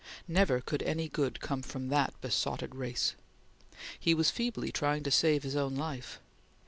Never 0.27 0.61
could 0.61 0.81
any 0.81 1.07
good 1.07 1.39
come 1.41 1.61
from 1.61 1.89
that 1.89 2.19
besotted 2.21 2.73
race! 2.73 3.13
He 3.99 4.15
was 4.15 4.31
feebly 4.31 4.71
trying 4.71 5.03
to 5.03 5.11
save 5.11 5.43
his 5.43 5.55
own 5.55 5.75
life. 5.75 6.19